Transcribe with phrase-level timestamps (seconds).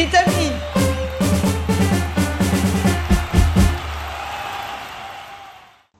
[0.00, 0.52] Vitamin.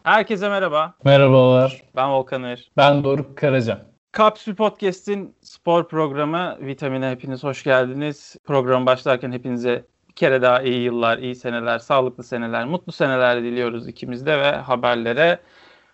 [0.02, 0.95] Herkese merhaba.
[1.04, 1.82] Merhabalar.
[1.96, 2.71] Ben Volkan Er.
[2.76, 3.86] Ben Doruk Karaca.
[4.12, 8.36] Kapsül Podcast'in spor programı Vitamin'e hepiniz hoş geldiniz.
[8.44, 13.89] Program başlarken hepinize bir kere daha iyi yıllar, iyi seneler, sağlıklı seneler, mutlu seneler diliyoruz
[13.89, 15.39] ikimiz de ve haberlere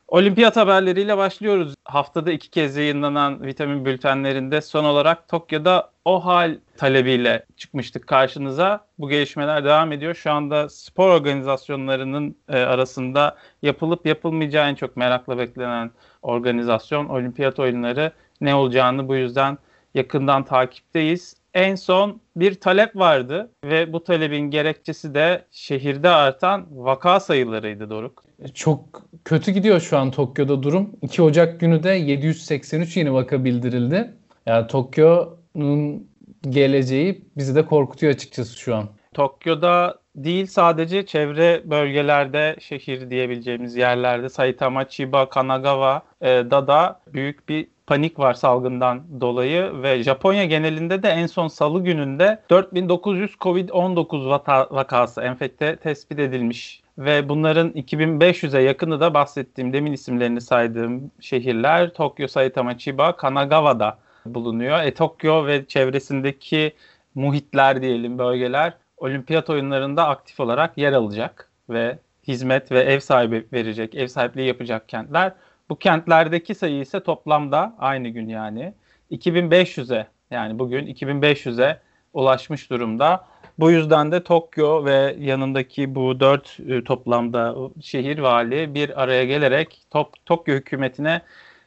[0.09, 1.75] Olimpiyat haberleriyle başlıyoruz.
[1.85, 8.87] Haftada iki kez yayınlanan vitamin bültenlerinde son olarak Tokyo'da o hal talebiyle çıkmıştık karşınıza.
[8.99, 10.15] Bu gelişmeler devam ediyor.
[10.15, 15.91] Şu anda spor organizasyonlarının e, arasında yapılıp yapılmayacağı en çok merakla beklenen
[16.23, 19.59] organizasyon olimpiyat oyunları ne olacağını bu yüzden
[19.95, 21.37] yakından takipteyiz.
[21.57, 28.25] En son bir talep vardı ve bu talebin gerekçesi de şehirde artan vaka sayılarıydı Doruk.
[28.55, 30.91] Çok kötü gidiyor şu an Tokyo'da durum.
[31.03, 34.15] 2 Ocak günü de 783 yeni vaka bildirildi.
[34.47, 36.11] Yani Tokyo'nun
[36.51, 38.89] geleceği bizi de korkutuyor açıkçası şu an.
[39.15, 48.19] Tokyo'da değil sadece çevre bölgelerde şehir diyebileceğimiz yerlerde Saitama, Chiba, Kanagawa'da da büyük bir panik
[48.19, 55.23] var salgından dolayı ve Japonya genelinde de en son salı gününde 4900 Covid-19 vata, vakası
[55.23, 62.79] enfekte tespit edilmiş ve bunların 2500'e yakını da bahsettiğim demin isimlerini saydığım şehirler Tokyo, Saitama,
[62.79, 64.83] Chiba, Kanagawa'da bulunuyor.
[64.83, 66.73] E, Tokyo ve çevresindeki
[67.15, 71.99] muhitler diyelim bölgeler olimpiyat oyunlarında aktif olarak yer alacak ve
[72.29, 75.33] hizmet ve ev sahibi verecek, ev sahipliği yapacak kentler.
[75.69, 78.75] Bu kentlerdeki sayı ise toplamda aynı gün yani
[79.11, 81.81] 2500'e yani bugün 2500'e
[82.13, 83.25] ulaşmış durumda.
[83.59, 89.87] Bu yüzden de Tokyo ve yanındaki bu dört e, toplamda şehir vali bir araya gelerek
[90.27, 91.21] Tokyo hükümetine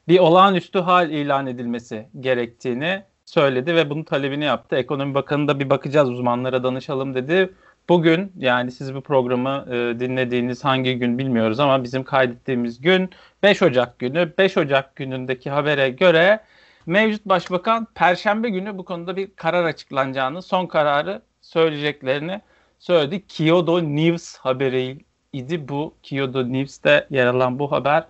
[0.07, 4.75] bir olağanüstü hal ilan edilmesi gerektiğini söyledi ve bunun talebini yaptı.
[4.75, 7.53] Ekonomi Bakanı da bir bakacağız uzmanlara danışalım dedi.
[7.89, 13.09] Bugün yani siz bu programı e, dinlediğiniz hangi gün bilmiyoruz ama bizim kaydettiğimiz gün
[13.44, 14.34] 5 Ocak günü.
[14.38, 16.40] 5 Ocak günündeki habere göre
[16.85, 22.41] mevcut başbakan Perşembe günü bu konuda bir karar açıklanacağını, son kararı söyleyeceklerini
[22.79, 23.28] söyledi.
[23.28, 24.97] Kyoto News haberi
[25.34, 25.96] idi bu.
[26.03, 28.03] Kyoto News'te yer alan bu haber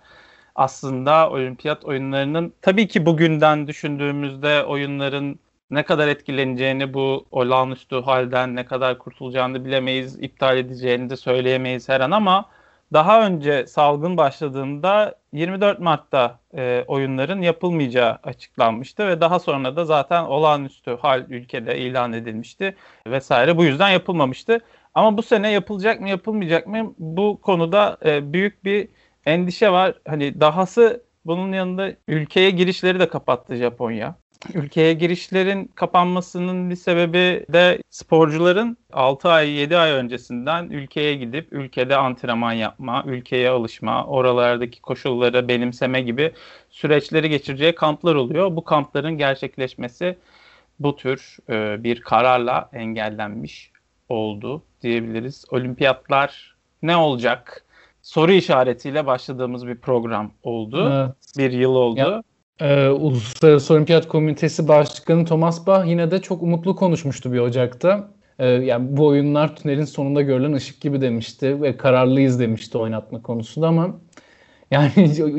[0.54, 5.38] aslında olimpiyat oyunlarının tabii ki bugünden düşündüğümüzde oyunların
[5.70, 12.00] ne kadar etkileneceğini bu olağanüstü halden ne kadar kurtulacağını bilemeyiz, iptal edeceğini de söyleyemeyiz her
[12.00, 12.50] an ama
[12.92, 20.24] daha önce salgın başladığında 24 Mart'ta e, oyunların yapılmayacağı açıklanmıştı ve daha sonra da zaten
[20.24, 23.56] olağanüstü hal ülkede ilan edilmişti vesaire.
[23.56, 24.60] Bu yüzden yapılmamıştı.
[24.94, 28.88] Ama bu sene yapılacak mı yapılmayacak mı bu konuda e, büyük bir
[29.26, 29.94] endişe var.
[30.08, 34.14] Hani dahası bunun yanında ülkeye girişleri de kapattı Japonya.
[34.54, 41.96] Ülkeye girişlerin kapanmasının bir sebebi de sporcuların 6 ay 7 ay öncesinden ülkeye gidip ülkede
[41.96, 46.32] antrenman yapma, ülkeye alışma, oralardaki koşulları benimseme gibi
[46.70, 48.56] süreçleri geçireceği kamplar oluyor.
[48.56, 50.18] Bu kampların gerçekleşmesi
[50.78, 53.70] bu tür e, bir kararla engellenmiş
[54.08, 55.44] oldu diyebiliriz.
[55.50, 57.64] Olimpiyatlar ne olacak?
[58.02, 60.90] Soru işaretiyle başladığımız bir program oldu.
[60.92, 61.38] Evet.
[61.38, 61.98] Bir yıl oldu.
[61.98, 62.22] Ya,
[62.60, 68.10] e, Uluslararası Olimpiyat Komitesi Başkanı Thomas Bach yine de çok umutlu konuşmuştu bir Ocak'ta.
[68.38, 73.68] E, yani bu oyunlar tünelin sonunda görülen ışık gibi demişti ve kararlıyız demişti oynatma konusunda
[73.68, 74.00] ama
[74.70, 74.92] yani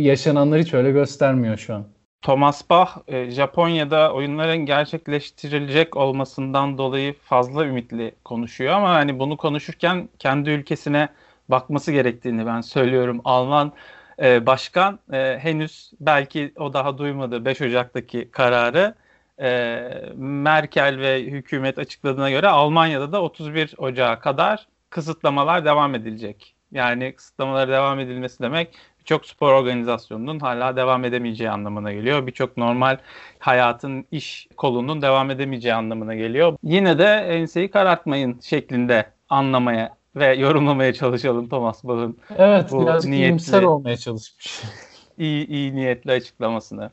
[0.04, 1.86] yaşananlar hiç öyle göstermiyor şu an.
[2.22, 10.10] Thomas Bach e, Japonya'da oyunların gerçekleştirilecek olmasından dolayı fazla ümitli konuşuyor ama hani bunu konuşurken
[10.20, 11.10] kendi ülkesine
[11.52, 13.22] bakması gerektiğini ben söylüyorum.
[13.26, 13.74] Alman
[14.22, 18.96] e, başkan e, henüz belki o daha duymadı 5 Ocak'taki kararı.
[19.42, 19.82] E,
[20.16, 26.56] Merkel ve hükümet açıkladığına göre Almanya'da da 31 Ocak'a kadar kısıtlamalar devam edilecek.
[26.72, 32.28] Yani kısıtlamalara devam edilmesi demek birçok spor organizasyonunun hala devam edemeyeceği anlamına geliyor.
[32.28, 32.98] Birçok normal
[33.40, 36.58] hayatın iş kolunun devam edemeyeceği anlamına geliyor.
[36.64, 43.68] Yine de enseyi karartmayın şeklinde anlamaya ve yorumlamaya çalışalım Thomas Bach'ın evet, bu birazcık niyetli,
[43.68, 44.62] olmaya çalışmış.
[45.18, 46.92] iyi, iyi niyetli açıklamasını.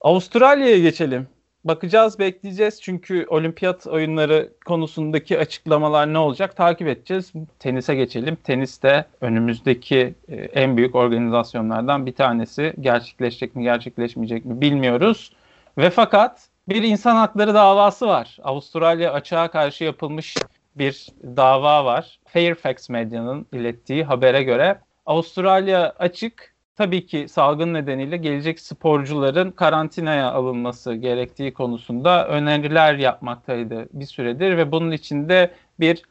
[0.00, 1.28] Avustralya'ya geçelim.
[1.64, 7.32] Bakacağız, bekleyeceğiz çünkü olimpiyat oyunları konusundaki açıklamalar ne olacak takip edeceğiz.
[7.58, 8.36] Tenise geçelim.
[8.36, 12.74] Tenis de önümüzdeki e, en büyük organizasyonlardan bir tanesi.
[12.80, 15.32] Gerçekleşecek mi, gerçekleşmeyecek mi bilmiyoruz.
[15.78, 18.38] Ve fakat bir insan hakları davası var.
[18.42, 20.36] Avustralya açığa karşı yapılmış
[20.76, 22.20] bir dava var.
[22.24, 30.94] Fairfax medyanın ilettiği habere göre Avustralya açık tabii ki salgın nedeniyle gelecek sporcuların karantinaya alınması
[30.94, 36.02] gerektiği konusunda öneriler yapmaktaydı bir süredir ve bunun içinde bir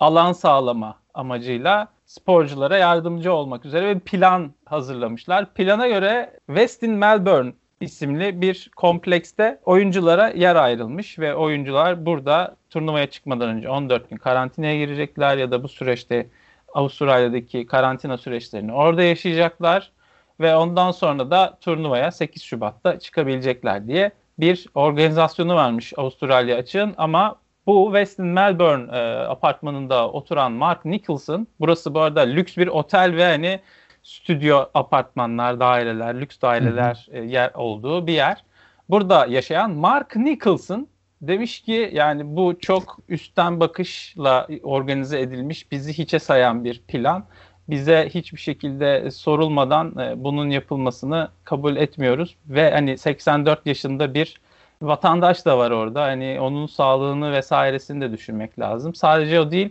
[0.00, 5.54] alan sağlama amacıyla sporculara yardımcı olmak üzere bir plan hazırlamışlar.
[5.54, 13.48] Plana göre Westin Melbourne isimli bir komplekste oyunculara yer ayrılmış ve oyuncular burada turnuvaya çıkmadan
[13.48, 16.26] önce 14 gün karantinaya girecekler ya da bu süreçte
[16.74, 19.92] Avustralya'daki karantina süreçlerini orada yaşayacaklar
[20.40, 26.94] ve ondan sonra da turnuvaya 8 Şubat'ta çıkabilecekler diye bir organizasyonu varmış Avustralya açığın.
[26.96, 27.36] Ama
[27.66, 33.24] bu Westin Melbourne e, apartmanında oturan Mark Nicholson, burası bu arada lüks bir otel ve
[33.24, 33.60] hani
[34.08, 37.08] stüdyo apartmanlar, daireler, lüks daireler.
[37.10, 38.44] E, yer olduğu bir yer.
[38.88, 40.88] Burada yaşayan Mark Nicholson
[41.22, 47.24] demiş ki yani bu çok üstten bakışla organize edilmiş bizi hiçe sayan bir plan.
[47.68, 54.40] Bize hiçbir şekilde sorulmadan e, bunun yapılmasını kabul etmiyoruz ve hani 84 yaşında bir
[54.82, 56.02] vatandaş da var orada.
[56.02, 58.94] Hani onun sağlığını vesairesini de düşünmek lazım.
[58.94, 59.70] Sadece o değil.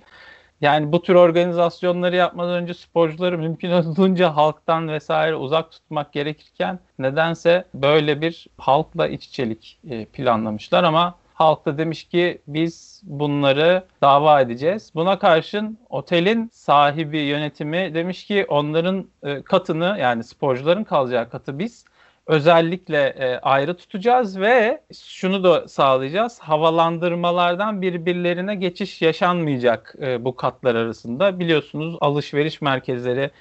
[0.62, 7.65] Yani bu tür organizasyonları yapmadan önce sporcuları mümkün olduğunca halktan vesaire uzak tutmak gerekirken nedense
[7.74, 14.42] böyle bir halkla iç içelik e, planlamışlar ama halk da demiş ki biz bunları dava
[14.42, 14.92] edeceğiz.
[14.95, 21.86] Buna karşın otelin sahibi yönetimi demiş ki onların e, katını yani sporcuların kalacağı katı biz
[22.27, 26.39] özellikle e, ayrı tutacağız ve şunu da sağlayacağız.
[26.39, 31.39] Havalandırmalardan birbirlerine geçiş yaşanmayacak e, bu katlar arasında.
[31.39, 33.31] Biliyorsunuz alışveriş merkezleri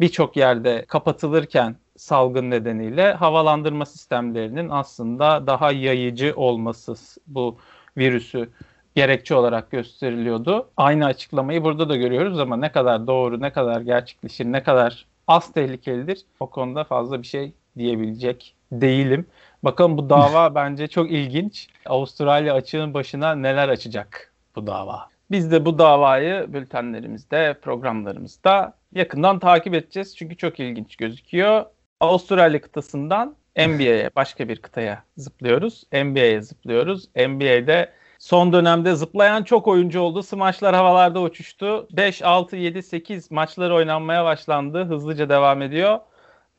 [0.00, 6.94] birçok yerde kapatılırken salgın nedeniyle havalandırma sistemlerinin aslında daha yayıcı olması
[7.26, 7.58] bu
[7.96, 8.50] virüsü
[8.94, 10.70] gerekçe olarak gösteriliyordu.
[10.76, 15.52] Aynı açıklamayı burada da görüyoruz ama ne kadar doğru, ne kadar gerçekleşir, ne kadar az
[15.52, 19.26] tehlikelidir o konuda fazla bir şey diyebilecek değilim.
[19.62, 21.68] Bakalım bu dava bence çok ilginç.
[21.86, 25.08] Avustralya açığın başına neler açacak bu dava.
[25.30, 30.16] Biz de bu davayı bültenlerimizde, programlarımızda yakından takip edeceğiz.
[30.16, 31.64] Çünkü çok ilginç gözüküyor.
[32.00, 35.84] Avustralya kıtasından NBA'ye, başka bir kıtaya zıplıyoruz.
[35.92, 37.08] NBA'ye zıplıyoruz.
[37.16, 40.22] NBA'de son dönemde zıplayan çok oyuncu oldu.
[40.22, 41.88] Smaçlar havalarda uçuştu.
[41.92, 44.84] 5, 6, 7, 8 maçlar oynanmaya başlandı.
[44.84, 45.98] Hızlıca devam ediyor.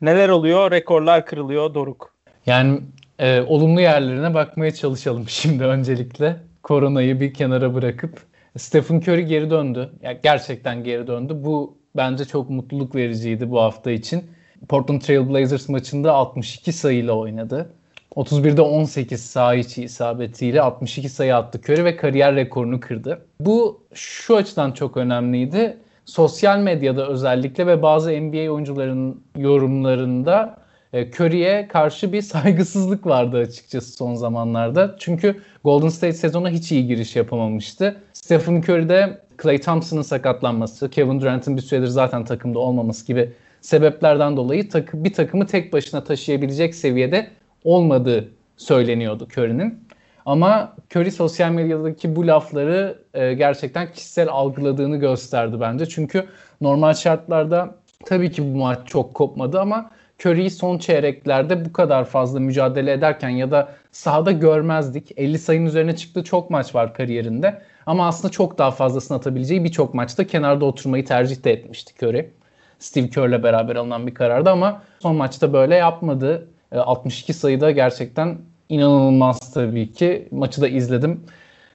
[0.01, 0.71] Neler oluyor?
[0.71, 2.13] Rekorlar kırılıyor Doruk.
[2.45, 2.81] Yani
[3.19, 6.37] e, olumlu yerlerine bakmaya çalışalım şimdi öncelikle.
[6.63, 8.19] Koronayı bir kenara bırakıp.
[8.57, 9.89] Stephen Curry geri döndü.
[10.01, 11.33] Yani gerçekten geri döndü.
[11.37, 14.23] Bu bence çok mutluluk vericiydi bu hafta için.
[14.69, 17.69] Portland Trail Blazers maçında 62 sayıyla oynadı.
[18.15, 23.25] 31'de 18 saha içi isabetiyle 62 sayı attı Curry ve kariyer rekorunu kırdı.
[23.39, 30.57] Bu şu açıdan çok önemliydi sosyal medyada özellikle ve bazı NBA oyuncuların yorumlarında
[30.93, 34.95] e, Curry'e karşı bir saygısızlık vardı açıkçası son zamanlarda.
[34.99, 38.01] Çünkü Golden State sezona hiç iyi giriş yapamamıştı.
[38.13, 44.69] Stephen Curry'de Klay Thompson'ın sakatlanması, Kevin Durant'ın bir süredir zaten takımda olmaması gibi sebeplerden dolayı
[44.69, 47.27] takı, bir takımı tek başına taşıyabilecek seviyede
[47.63, 49.84] olmadığı söyleniyordu Curry'nin.
[50.25, 55.85] Ama Curry sosyal medyadaki bu lafları e, gerçekten kişisel algıladığını gösterdi bence.
[55.85, 56.25] Çünkü
[56.61, 57.75] normal şartlarda
[58.05, 63.29] tabii ki bu maç çok kopmadı ama Curry'i son çeyreklerde bu kadar fazla mücadele ederken
[63.29, 65.11] ya da sahada görmezdik.
[65.17, 67.61] 50 sayının üzerine çıktığı çok maç var kariyerinde.
[67.85, 72.31] Ama aslında çok daha fazlasını atabileceği birçok maçta kenarda oturmayı tercih de etmişti Curry.
[72.79, 76.47] Steve Kerr'le beraber alınan bir karardı ama son maçta böyle yapmadı.
[76.71, 78.37] 62 e, sayıda gerçekten
[78.69, 80.27] inanılmaz tabii ki.
[80.31, 81.23] Maçı da izledim.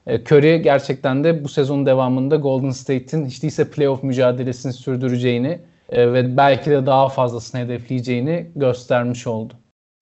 [0.06, 6.12] E, Curry gerçekten de bu sezonun devamında Golden State'in hiç değilse playoff mücadelesini sürdüreceğini e,
[6.12, 9.54] ve belki de daha fazlasını hedefleyeceğini göstermiş oldu.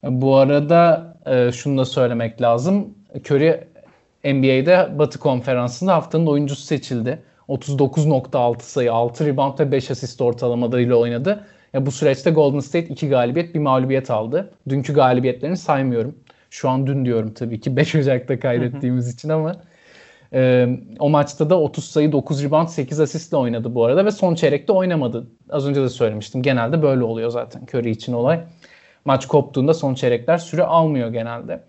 [0.04, 1.09] E, bu arada
[1.52, 2.95] şunu da söylemek lazım.
[3.14, 3.64] Curry
[4.25, 7.23] NBA'de Batı Konferansı'nda haftanın oyuncusu seçildi.
[7.49, 11.45] 39.6 sayı, 6 rebound ve 5 asist ortalamalarıyla oynadı.
[11.73, 14.50] Ya bu süreçte Golden State 2 galibiyet, bir mağlubiyet aldı.
[14.68, 16.14] Dünkü galibiyetlerini saymıyorum.
[16.50, 19.57] Şu an dün diyorum tabii ki 5 Ocak'ta kaydettiğimiz için ama
[20.33, 24.35] e, o maçta da 30 sayı 9 rebound 8 asistle oynadı bu arada ve son
[24.35, 25.26] çeyrekte oynamadı.
[25.50, 26.43] Az önce de söylemiştim.
[26.43, 28.40] Genelde böyle oluyor zaten Curry için olay.
[29.05, 31.64] Maç koptuğunda son çeyrekler süre almıyor genelde.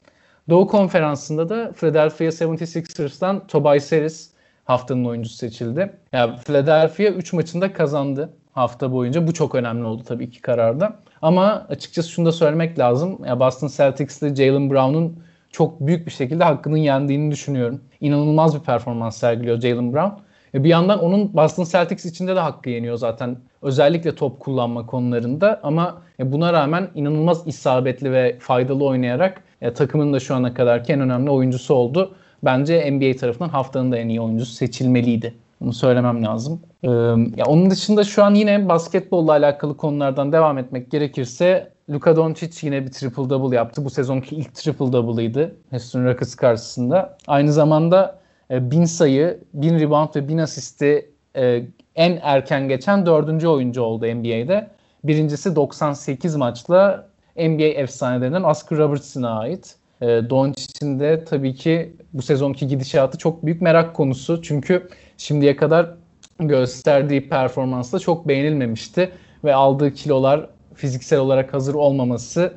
[0.50, 4.32] Doğu konferansında da Philadelphia 76ers'tan Tobias Harris
[4.66, 5.94] haftanın oyuncusu seçildi.
[6.14, 9.28] Yani Philadelphia 3 maçında kazandı hafta boyunca.
[9.28, 11.00] Bu çok önemli oldu tabii ki kararda.
[11.22, 13.20] Ama açıkçası şunu da söylemek lazım.
[13.26, 15.20] Ya Boston Celtics'te Jalen Brown'un
[15.52, 17.82] çok büyük bir şekilde hakkının yendiğini düşünüyorum.
[18.02, 20.22] İnanılmaz bir performans sergiliyor Jalen Brown.
[20.54, 23.38] E, bir yandan onun Boston Celtics içinde de hakkı yeniyor zaten.
[23.62, 30.14] Özellikle top kullanma konularında ama e, buna rağmen inanılmaz isabetli ve faydalı oynayarak e, takımın
[30.14, 32.16] da şu ana kadarki en önemli oyuncusu oldu.
[32.44, 35.34] Bence NBA tarafından haftanın da en iyi oyuncusu seçilmeliydi.
[35.62, 36.62] Bunu söylemem lazım.
[36.84, 36.90] Ee,
[37.36, 42.86] ya onun dışında şu an yine basketbolla alakalı konulardan devam etmek gerekirse Luka Doncic yine
[42.86, 43.86] bir triple double yaptı.
[43.86, 47.18] Bu sezonki ilk triple double'ıydı Houston Rockets karşısında.
[47.28, 48.20] Aynı zamanda
[48.52, 51.64] e, bin sayı, bin rebound ve bin asisti e,
[51.96, 54.68] en erken geçen dördüncü oyuncu oldu NBA'de.
[55.04, 59.79] Birincisi 98 maçla NBA efsanelerinden Oscar Robertson'a ait.
[60.02, 64.42] E, Doncic'in de tabii ki bu sezonki gidişatı çok büyük merak konusu.
[64.42, 65.90] Çünkü şimdiye kadar
[66.40, 69.12] gösterdiği performansla çok beğenilmemişti
[69.44, 72.54] ve aldığı kilolar fiziksel olarak hazır olmaması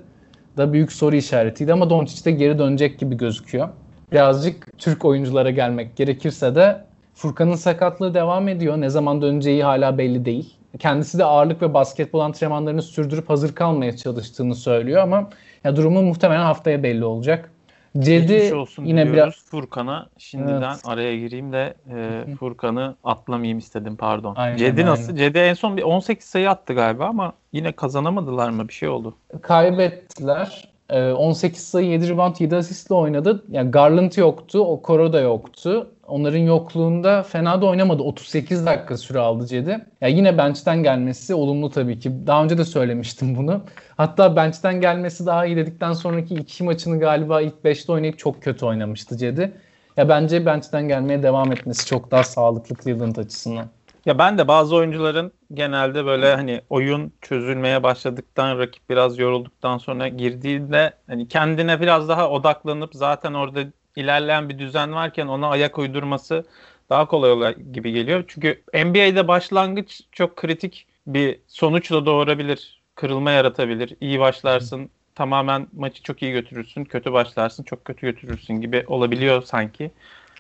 [0.57, 3.69] da büyük soru işaretiydi ama Doncic de geri dönecek gibi gözüküyor.
[4.13, 6.85] Birazcık Türk oyunculara gelmek gerekirse de
[7.15, 8.81] Furkan'ın sakatlığı devam ediyor.
[8.81, 10.55] Ne zaman döneceği hala belli değil.
[10.79, 15.31] Kendisi de ağırlık ve basketbol antrenmanlarını sürdürüp hazır kalmaya çalıştığını söylüyor ama
[15.65, 17.53] ya durumu muhtemelen haftaya belli olacak.
[17.99, 20.83] Cedi olsun yine biraz Furkan'a şimdiden evet.
[20.85, 24.35] araya gireyim de e, Furkan'ı atlamayayım istedim pardon.
[24.37, 25.17] Aynen, Cedi nasıl?
[25.17, 28.69] Cedi en son bir 18 sayı attı galiba ama yine kazanamadılar mı?
[28.69, 29.15] Bir şey oldu.
[29.43, 30.73] Kaybettiler.
[30.93, 33.45] 18 ee, sayı 7 rebound 7 asistle oynadı.
[33.51, 35.91] Yani Garland yoktu, Okoro da yoktu.
[36.13, 38.03] Onların yokluğunda fena da oynamadı.
[38.03, 39.87] 38 dakika süre aldı Cedi.
[40.01, 42.27] Ya yine bench'ten gelmesi olumlu tabii ki.
[42.27, 43.61] Daha önce de söylemiştim bunu.
[43.97, 48.67] Hatta bench'ten gelmesi daha iyi dedikten sonraki iki maçını galiba ilk 5'te oynayıp çok kötü
[48.67, 49.53] oynamıştı Cedi.
[49.97, 53.67] Ya bence bench'ten gelmeye devam etmesi çok daha sağlıklı Cleveland açısından.
[54.07, 60.09] Ya ben de bazı oyuncuların genelde böyle hani oyun çözülmeye başladıktan rakip biraz yorulduktan sonra
[60.09, 63.61] girdiğinde hani kendine biraz daha odaklanıp zaten orada
[63.97, 66.45] ilerleyen bir düzen varken ona ayak uydurması
[66.91, 68.25] daha kolay gibi geliyor.
[68.29, 72.83] Çünkü NBA'de başlangıç çok kritik bir sonuçla doğurabilir.
[72.95, 73.97] Kırılma yaratabilir.
[74.01, 76.85] İyi başlarsın, tamamen maçı çok iyi götürürsün.
[76.85, 79.91] Kötü başlarsın, çok kötü götürürsün gibi olabiliyor sanki.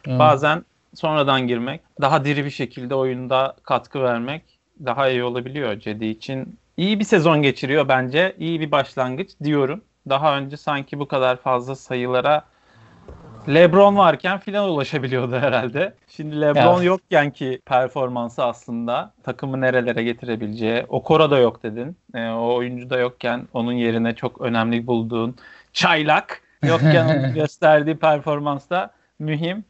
[0.04, 0.18] Hmm.
[0.18, 4.42] Bazen sonradan girmek, daha diri bir şekilde oyunda katkı vermek
[4.84, 6.58] daha iyi olabiliyor Cedi için.
[6.76, 8.36] İyi bir sezon geçiriyor bence.
[8.38, 9.84] İyi bir başlangıç diyorum.
[10.08, 12.44] Daha önce sanki bu kadar fazla sayılara
[13.48, 15.94] LeBron varken filan ulaşabiliyordu herhalde.
[16.08, 16.86] Şimdi LeBron evet.
[16.86, 20.84] yokken ki performansı aslında takımı nerelere getirebileceği.
[20.88, 21.96] Okora da yok dedin.
[22.14, 25.36] E, o oyuncu da yokken onun yerine çok önemli bulduğun
[25.72, 29.64] çaylak yokken gösterdiği performans da mühim.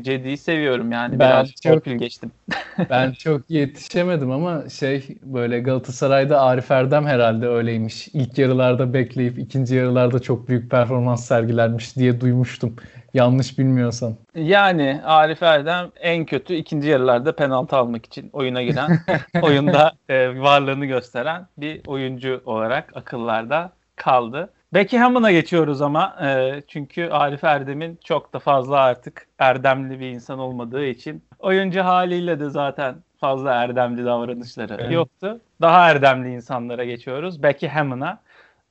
[0.00, 1.18] Cedi'yi seviyorum yani.
[1.18, 2.30] Ben Biraz çok, torpil geçtim.
[2.90, 8.08] ben çok yetişemedim ama şey böyle Galatasaray'da Arif Erdem herhalde öyleymiş.
[8.08, 12.76] İlk yarılarda bekleyip ikinci yarılarda çok büyük performans sergilermiş diye duymuştum.
[13.14, 14.16] Yanlış bilmiyorsam.
[14.34, 18.98] Yani Arif Erdem en kötü ikinci yarılarda penaltı almak için oyuna giren,
[19.42, 24.50] oyunda e, varlığını gösteren bir oyuncu olarak akıllarda kaldı.
[24.74, 30.86] Beckham'ına geçiyoruz ama e, çünkü Arif Erdem'in çok da fazla artık erdemli bir insan olmadığı
[30.86, 34.92] için oyuncu haliyle de zaten fazla erdemli davranışları evet.
[34.92, 35.40] yoktu.
[35.60, 37.42] Daha erdemli insanlara geçiyoruz.
[37.42, 38.20] Beckham'ına.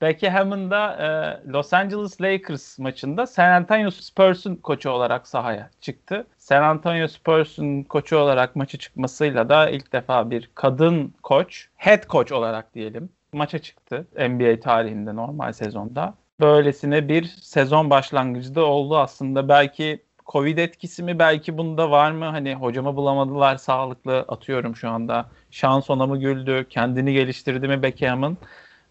[0.02, 1.08] Beckham'ın da e,
[1.52, 6.28] Los Angeles Lakers maçında San Antonio Spurs'un koçu olarak sahaya çıktı.
[6.38, 12.32] San Antonio Spurs'un koçu olarak maçı çıkmasıyla da ilk defa bir kadın koç, head coach
[12.32, 16.14] olarak diyelim maça çıktı NBA tarihinde normal sezonda.
[16.40, 19.50] Böylesine bir sezon başlangıcı da oldu aslında.
[19.50, 22.26] Belki Covid etkisi mi belki bunda var mı?
[22.26, 25.26] Hani hocamı bulamadılar sağlıklı atıyorum şu anda.
[25.52, 26.66] Şans ona mı güldü?
[26.70, 28.38] Kendini geliştirdi mi Beckham'ın?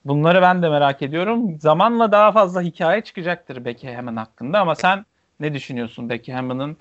[0.04, 1.60] Bunları ben de merak ediyorum.
[1.60, 5.06] Zamanla daha fazla hikaye çıkacaktır Beckham'ın hakkında ama sen
[5.40, 6.76] ne düşünüyorsun Beckham'ın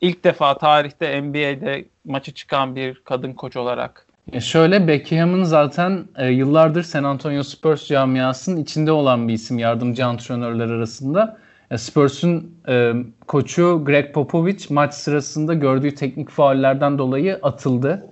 [0.00, 4.06] ilk defa tarihte NBA'de maçı çıkan bir kadın koç olarak?
[4.32, 10.06] E şöyle Beckham'ın zaten e, yıllardır San Antonio Spurs camiasının içinde olan bir isim yardımcı
[10.06, 11.38] antrenörler arasında.
[11.70, 12.92] E, Spurs'un e,
[13.26, 18.06] koçu Greg Popovich maç sırasında gördüğü teknik faullerden dolayı atıldı.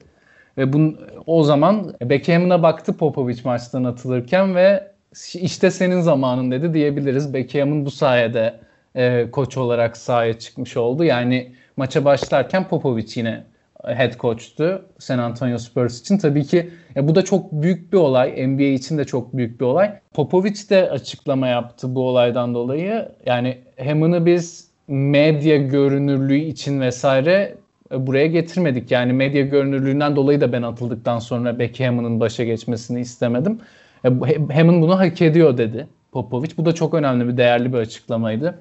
[0.58, 4.92] Ve bun, o zaman Beckham'ına baktı Popovich maçtan atılırken ve
[5.34, 7.34] işte senin zamanın dedi diyebiliriz.
[7.34, 8.60] Beckham'ın bu sayede
[8.94, 11.04] e, koç olarak sahaya çıkmış oldu.
[11.04, 13.44] Yani maça başlarken Popovich yine
[13.84, 16.18] head coach'tu San Antonio Spurs için.
[16.18, 18.48] Tabii ki ya bu da çok büyük bir olay.
[18.48, 19.92] NBA için de çok büyük bir olay.
[20.14, 23.08] Popovich de açıklama yaptı bu olaydan dolayı.
[23.26, 27.54] Yani Hammond'ı biz medya görünürlüğü için vesaire
[27.92, 28.90] e, buraya getirmedik.
[28.90, 33.58] Yani medya görünürlüğünden dolayı da ben atıldıktan sonra Beckham'ın başa geçmesini istemedim.
[34.04, 34.08] E,
[34.54, 36.56] Hammond bunu hak ediyor dedi Popovich.
[36.56, 38.58] Bu da çok önemli bir değerli bir açıklamaydı.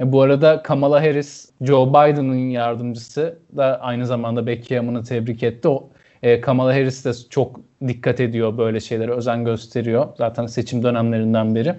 [0.00, 5.68] E, bu arada Kamala Harris, Joe Biden'ın yardımcısı da aynı zamanda Beckham'ını tebrik etti.
[5.68, 5.90] O
[6.22, 10.08] e, Kamala Harris de çok dikkat ediyor böyle şeylere, özen gösteriyor.
[10.18, 11.74] Zaten seçim dönemlerinden beri.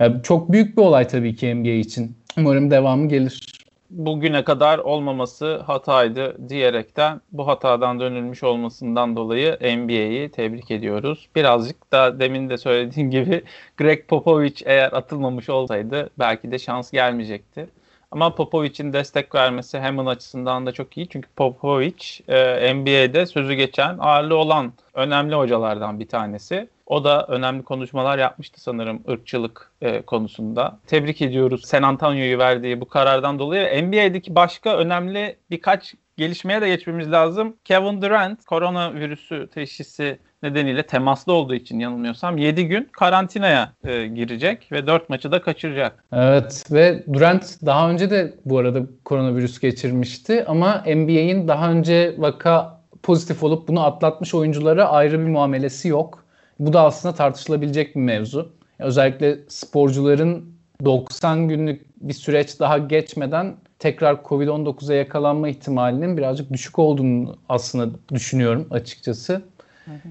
[0.00, 2.16] E, çok büyük bir olay tabii ki NBA için.
[2.38, 3.61] Umarım devamı gelir.
[3.92, 11.28] Bugüne kadar olmaması hataydı diyerekten bu hatadan dönülmüş olmasından dolayı NBA'yi tebrik ediyoruz.
[11.36, 13.44] Birazcık da demin de söylediğim gibi
[13.76, 17.68] Greg Popovich eğer atılmamış olsaydı belki de şans gelmeyecekti.
[18.10, 21.08] Ama Popovic'in destek vermesi Hammond açısından da çok iyi.
[21.08, 26.68] Çünkü Popovich e, NBA'de sözü geçen ağırlığı olan önemli hocalardan bir tanesi.
[26.92, 30.78] O da önemli konuşmalar yapmıştı sanırım ırkçılık e, konusunda.
[30.86, 33.84] Tebrik ediyoruz San Antonio'yu verdiği bu karardan dolayı.
[33.84, 37.56] NBA'deki başka önemli birkaç gelişmeye de geçmemiz lazım.
[37.64, 44.86] Kevin Durant koronavirüsü teşhisi nedeniyle temaslı olduğu için yanılmıyorsam 7 gün karantinaya e, girecek ve
[44.86, 46.04] 4 maçı da kaçıracak.
[46.12, 52.82] Evet ve Durant daha önce de bu arada koronavirüs geçirmişti ama NBA'in daha önce vaka
[53.02, 56.21] pozitif olup bunu atlatmış oyunculara ayrı bir muamelesi yok.
[56.62, 58.52] Bu da aslında tartışılabilecek bir mevzu.
[58.78, 60.44] Özellikle sporcuların
[60.84, 68.66] 90 günlük bir süreç daha geçmeden tekrar Covid-19'a yakalanma ihtimalinin birazcık düşük olduğunu aslında düşünüyorum
[68.70, 69.42] açıkçası.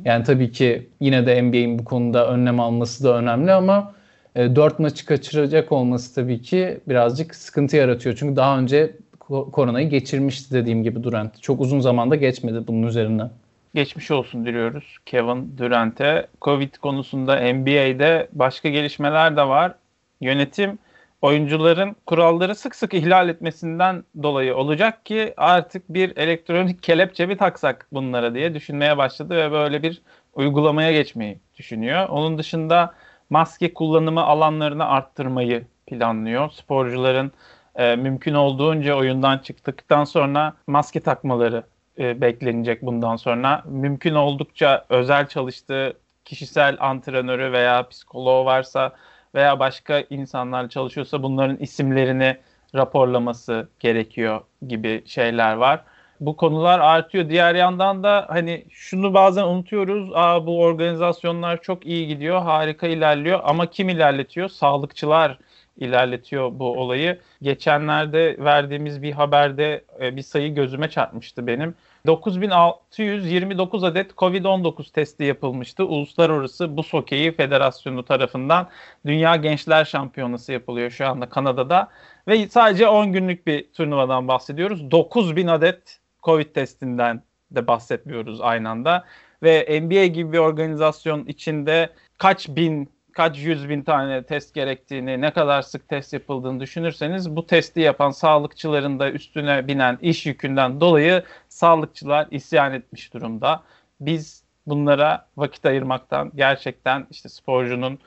[0.06, 3.94] Yani tabii ki yine de NBA'in bu konuda önlem alması da önemli ama
[4.36, 8.16] e, 4 maçı kaçıracak olması tabii ki birazcık sıkıntı yaratıyor.
[8.20, 8.96] Çünkü daha önce
[9.30, 11.42] koronayı geçirmişti dediğim gibi Durant.
[11.42, 13.24] Çok uzun zamanda geçmedi bunun üzerine.
[13.74, 16.28] Geçmiş olsun diliyoruz Kevin Durant'e.
[16.42, 19.76] Covid konusunda NBA'de başka gelişmeler de var.
[20.22, 20.80] Yönetim
[21.22, 27.88] oyuncuların kuralları sık sık ihlal etmesinden dolayı olacak ki artık bir elektronik kelepçe mi taksak
[27.92, 30.02] bunlara diye düşünmeye başladı ve böyle bir
[30.34, 32.10] uygulamaya geçmeyi düşünüyor.
[32.10, 32.94] Onun dışında
[33.30, 36.50] maske kullanımı alanlarını arttırmayı planlıyor.
[36.52, 37.32] Sporcuların
[37.76, 41.64] e, mümkün olduğunca oyundan çıktıktan sonra maske takmaları
[42.02, 43.64] e, beklenecek bundan sonra.
[43.66, 45.94] Mümkün oldukça özel çalıştığı
[46.26, 48.92] kişisel antrenörü veya psikoloğu varsa
[49.36, 52.38] veya başka insanlar çalışıyorsa bunların isimlerini
[52.76, 55.84] raporlaması gerekiyor gibi şeyler var.
[56.20, 57.30] Bu konular artıyor.
[57.30, 60.12] Diğer yandan da hani şunu bazen unutuyoruz.
[60.14, 64.50] Aa bu organizasyonlar çok iyi gidiyor, harika ilerliyor ama kim ilerletiyor?
[64.50, 65.38] Sağlıkçılar
[65.78, 67.20] ilerletiyor bu olayı.
[67.42, 71.76] Geçenlerde verdiğimiz bir haberde e, bir sayı gözüme çarpmıştı benim.
[72.06, 75.86] 9629 adet COVID-19 testi yapılmıştı.
[75.86, 78.70] Uluslararası Buz Hokeyi Federasyonu tarafından
[79.06, 81.90] Dünya Gençler Şampiyonası yapılıyor şu anda Kanada'da.
[82.28, 84.92] Ve sadece 10 günlük bir turnuvadan bahsediyoruz.
[84.92, 89.06] 9000 adet COVID testinden de bahsetmiyoruz aynı anda.
[89.44, 95.32] Ve NBA gibi bir organizasyon içinde kaç bin kaç yüz bin tane test gerektiğini, ne
[95.32, 101.24] kadar sık test yapıldığını düşünürseniz bu testi yapan sağlıkçıların da üstüne binen iş yükünden dolayı
[101.50, 103.64] sağlıkçılar isyan etmiş durumda.
[104.00, 108.00] Biz bunlara vakit ayırmaktan gerçekten işte sporcunun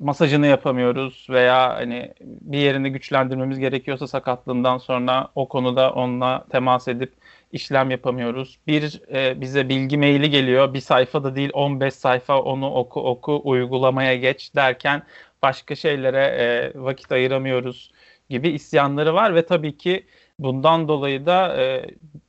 [0.00, 7.12] masajını yapamıyoruz veya hani bir yerini güçlendirmemiz gerekiyorsa sakatlığından sonra o konuda onunla temas edip
[7.52, 8.58] işlem yapamıyoruz.
[8.66, 10.74] Bir e, bize bilgi maili geliyor.
[10.74, 15.02] Bir sayfa da değil 15 sayfa onu oku oku uygulamaya geç derken
[15.42, 17.92] başka şeylere e, vakit ayıramıyoruz
[18.30, 20.06] gibi isyanları var ve tabii ki
[20.38, 21.86] bundan dolayı da e,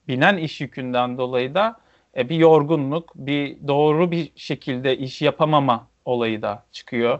[0.07, 1.79] binen iş yükünden dolayı da
[2.17, 7.19] e, bir yorgunluk, bir doğru bir şekilde iş yapamama olayı da çıkıyor.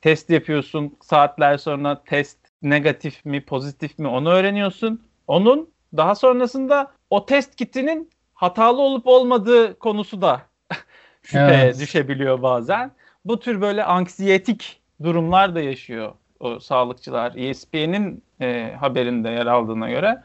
[0.00, 5.02] Test yapıyorsun, saatler sonra test negatif mi, pozitif mi onu öğreniyorsun.
[5.26, 10.42] Onun daha sonrasında o test kitinin hatalı olup olmadığı konusu da
[11.22, 11.80] şüpheye evet.
[11.80, 12.90] düşebiliyor bazen.
[13.24, 17.32] Bu tür böyle anksiyetik durumlar da yaşıyor o sağlıkçılar.
[17.36, 20.22] ESPN'in e, haberinde yer aldığına göre.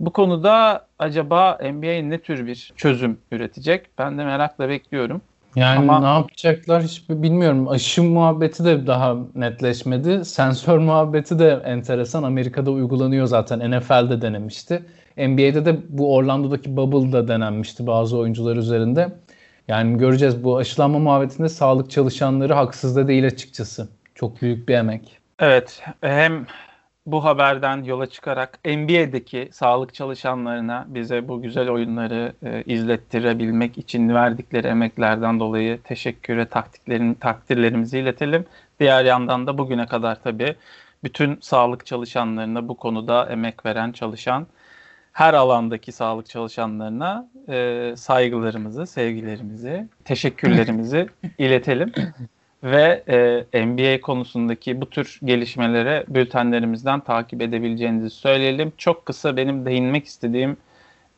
[0.00, 3.98] Bu konuda acaba NBA ne tür bir çözüm üretecek?
[3.98, 5.22] Ben de merakla bekliyorum.
[5.58, 6.00] Yani Ama...
[6.00, 7.68] ne yapacaklar hiç bilmiyorum.
[7.68, 10.24] Aşı muhabbeti de daha netleşmedi.
[10.24, 12.22] Sensör muhabbeti de enteresan.
[12.22, 13.70] Amerika'da uygulanıyor zaten.
[13.70, 14.82] NFL'de denemişti.
[15.16, 19.08] NBA'de de bu Orlando'daki bubble'da denenmişti bazı oyuncular üzerinde.
[19.68, 23.88] Yani göreceğiz bu aşılanma muhabbetinde sağlık çalışanları haksız da değil açıkçası.
[24.14, 25.18] Çok büyük bir emek.
[25.38, 26.46] Evet hem
[27.12, 34.66] bu haberden yola çıkarak NBA'deki sağlık çalışanlarına bize bu güzel oyunları e, izlettirebilmek için verdikleri
[34.66, 38.46] emeklerden dolayı teşekkür ve taktiklerin, takdirlerimizi iletelim.
[38.80, 40.54] Diğer yandan da bugüne kadar tabii
[41.04, 44.46] bütün sağlık çalışanlarına bu konuda emek veren, çalışan
[45.12, 51.06] her alandaki sağlık çalışanlarına e, saygılarımızı, sevgilerimizi, teşekkürlerimizi
[51.38, 51.92] iletelim.
[52.62, 53.02] Ve
[53.52, 58.72] e, NBA konusundaki bu tür gelişmelere bültenlerimizden takip edebileceğinizi söyleyelim.
[58.78, 60.56] Çok kısa benim değinmek istediğim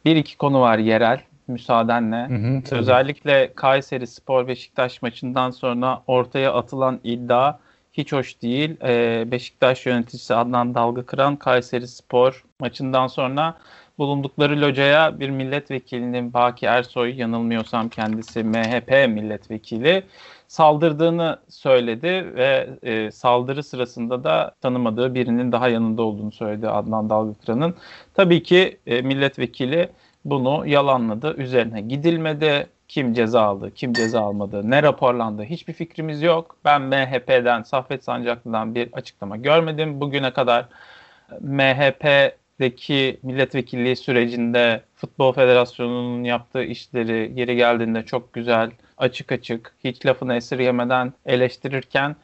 [0.04, 2.28] bir iki konu var yerel müsaadenle.
[2.28, 7.58] Hı hı, Özellikle Kayseri Spor Beşiktaş maçından sonra ortaya atılan iddia
[7.92, 8.76] hiç hoş değil.
[8.84, 13.54] Ee, Beşiktaş yöneticisi Adnan Dalgakıran Kayseri Spor maçından sonra
[13.98, 20.02] bulundukları locaya bir milletvekilinin Baki Ersoy yanılmıyorsam kendisi MHP milletvekili
[20.50, 27.74] saldırdığını söyledi ve e, saldırı sırasında da tanımadığı birinin daha yanında olduğunu söyledi Adnan Dalgakıran'ın.
[28.14, 29.88] Tabii ki e, milletvekili
[30.24, 31.34] bunu yalanladı.
[31.36, 32.66] Üzerine gidilmedi.
[32.88, 36.56] Kim ceza aldı, kim ceza almadı, ne raporlandı hiçbir fikrimiz yok.
[36.64, 40.00] Ben MHP'den, Saffet Sancaklı'dan bir açıklama görmedim.
[40.00, 40.66] Bugüne kadar
[42.60, 50.34] MHP'deki milletvekilliği sürecinde Futbol Federasyonu'nun yaptığı işleri geri geldiğinde çok güzel, açık açık, hiç lafını
[50.34, 52.16] esirgemeden eleştirirken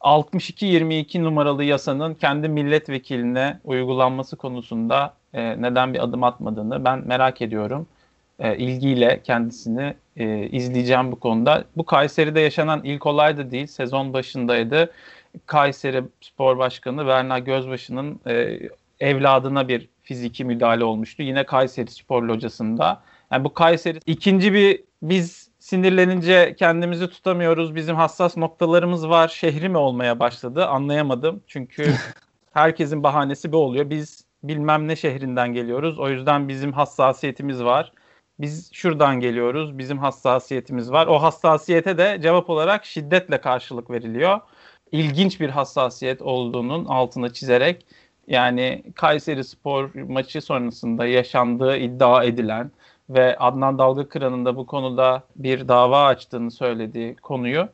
[0.00, 7.86] 62-22 numaralı yasanın kendi milletvekiline uygulanması konusunda e, neden bir adım atmadığını ben merak ediyorum.
[8.38, 11.64] E, ilgiyle kendisini e, izleyeceğim bu konuda.
[11.76, 13.66] Bu Kayseri'de yaşanan ilk olay da değil.
[13.66, 14.92] Sezon başındaydı.
[15.46, 18.58] Kayseri Spor Başkanı Berna Gözbaşı'nın e,
[19.02, 21.22] evladına bir fiziki müdahale olmuştu.
[21.22, 23.02] Yine Kayseri Spor Locası'nda.
[23.32, 27.74] Yani bu Kayseri ikinci bir biz sinirlenince kendimizi tutamıyoruz.
[27.74, 29.28] Bizim hassas noktalarımız var.
[29.28, 30.66] Şehri mi olmaya başladı?
[30.66, 31.42] Anlayamadım.
[31.46, 31.94] Çünkü
[32.52, 33.90] herkesin bahanesi bu oluyor.
[33.90, 35.98] Biz bilmem ne şehrinden geliyoruz.
[35.98, 37.92] O yüzden bizim hassasiyetimiz var.
[38.38, 39.78] Biz şuradan geliyoruz.
[39.78, 41.06] Bizim hassasiyetimiz var.
[41.06, 44.40] O hassasiyete de cevap olarak şiddetle karşılık veriliyor.
[44.92, 47.86] İlginç bir hassasiyet olduğunun altına çizerek
[48.26, 52.70] yani Kayseri Spor maçı sonrasında yaşandığı iddia edilen
[53.10, 57.68] ve Adnan Dalgakıran'ın da bu konuda bir dava açtığını söylediği konuyu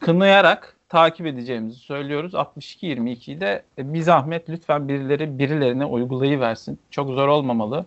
[0.00, 2.34] kınayarak takip edeceğimizi söylüyoruz.
[2.34, 6.78] 62-22'yi de e, bir zahmet lütfen birileri birilerine uygulayıversin.
[6.90, 7.86] Çok zor olmamalı.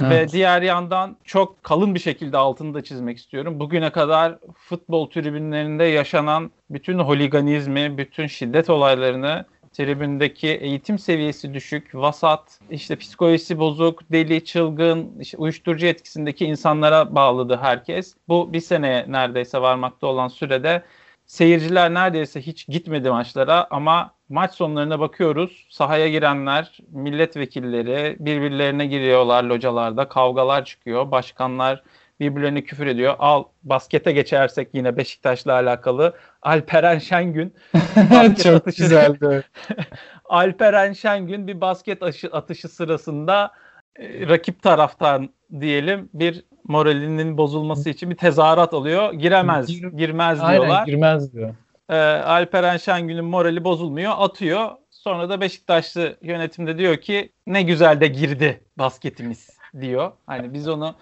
[0.00, 0.10] Evet.
[0.10, 3.60] Ve diğer yandan çok kalın bir şekilde altını da çizmek istiyorum.
[3.60, 9.44] Bugüne kadar futbol tribünlerinde yaşanan bütün holiganizmi, bütün şiddet olaylarını
[9.76, 17.56] tribündeki eğitim seviyesi düşük, vasat, işte psikolojisi bozuk, deli, çılgın, işte uyuşturucu etkisindeki insanlara bağladı
[17.62, 18.14] herkes.
[18.28, 20.82] Bu bir seneye neredeyse varmakta olan sürede
[21.26, 25.66] seyirciler neredeyse hiç gitmedi maçlara ama maç sonlarına bakıyoruz.
[25.70, 31.10] Sahaya girenler, milletvekilleri birbirlerine giriyorlar localarda, kavgalar çıkıyor.
[31.10, 31.82] Başkanlar
[32.20, 33.14] birbirlerine küfür ediyor.
[33.18, 37.54] Al baskete geçersek yine Beşiktaş'la alakalı Alperen Şengün
[38.42, 39.44] çok atışı, güzeldi.
[40.24, 42.02] Alperen Şengün bir basket
[42.32, 43.52] atışı sırasında
[43.98, 45.28] e, rakip taraftan
[45.60, 49.12] diyelim bir moralinin bozulması için bir tezahürat alıyor.
[49.12, 50.68] Giremez, girmez diyorlar.
[50.68, 51.54] Aynen, girmez diyor.
[51.88, 54.70] Ee, Alperen Şengün'ün morali bozulmuyor, atıyor.
[54.90, 59.50] Sonra da Beşiktaşlı yönetimde diyor ki ne güzel de girdi basketimiz
[59.80, 60.12] diyor.
[60.26, 60.96] Hani biz onu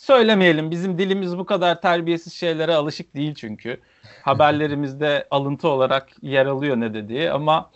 [0.00, 0.70] söylemeyelim.
[0.70, 3.80] Bizim dilimiz bu kadar terbiyesiz şeylere alışık değil çünkü.
[4.22, 7.70] Haberlerimizde alıntı olarak yer alıyor ne dediği ama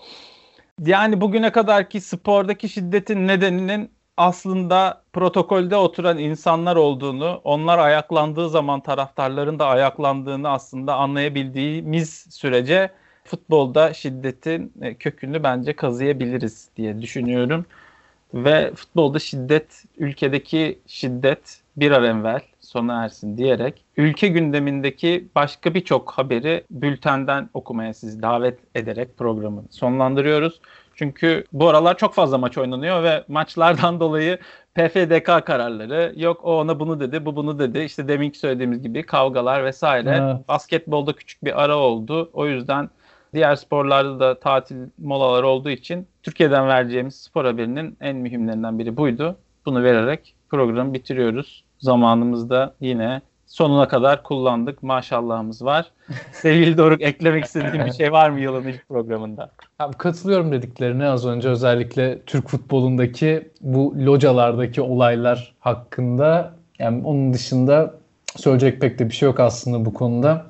[0.86, 9.58] yani bugüne kadarki spordaki şiddetin nedeninin aslında protokolde oturan insanlar olduğunu, onlar ayaklandığı zaman taraftarların
[9.58, 12.90] da ayaklandığını aslında anlayabildiğimiz sürece
[13.24, 17.66] futbolda şiddetin e, kökünü bence kazıyabiliriz diye düşünüyorum.
[18.34, 26.10] Ve futbolda şiddet, ülkedeki şiddet bir an evvel sona ersin diyerek ülke gündemindeki başka birçok
[26.10, 30.60] haberi bültenden okumaya sizi davet ederek programı sonlandırıyoruz.
[30.94, 34.38] Çünkü bu aralar çok fazla maç oynanıyor ve maçlardan dolayı
[34.74, 39.64] PFDK kararları yok o ona bunu dedi bu bunu dedi işte deminki söylediğimiz gibi kavgalar
[39.64, 40.48] vesaire evet.
[40.48, 42.90] basketbolda küçük bir ara oldu o yüzden
[43.34, 49.36] diğer sporlarda da tatil molaları olduğu için Türkiye'den vereceğimiz spor haberinin en mühimlerinden biri buydu.
[49.66, 51.64] Bunu vererek programı bitiriyoruz.
[51.78, 54.82] Zamanımızda yine sonuna kadar kullandık.
[54.82, 55.90] Maşallahımız var.
[56.32, 59.50] Sevgili Doruk eklemek istediğin bir şey var mı yılın ilk programında?
[59.78, 66.52] Abi katılıyorum dediklerine az önce özellikle Türk futbolundaki bu localardaki olaylar hakkında.
[66.78, 67.94] Yani onun dışında
[68.36, 70.46] söyleyecek pek de bir şey yok aslında bu konuda.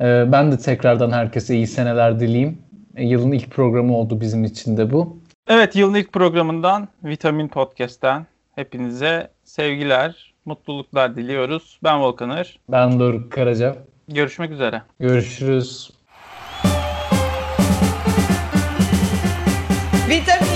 [0.00, 2.58] Ee, ben de tekrardan herkese iyi seneler dileyim.
[2.96, 5.18] Ee, yılın ilk programı oldu bizim için de bu.
[5.48, 11.78] Evet yılın ilk programından Vitamin Podcast'ten hepinize sevgiler, mutluluklar diliyoruz.
[11.84, 12.58] Ben Volkanır.
[12.68, 13.76] Ben Doruk Karaca.
[14.08, 14.82] Görüşmek üzere.
[15.00, 15.90] Görüşürüz.
[20.08, 20.55] Vitamin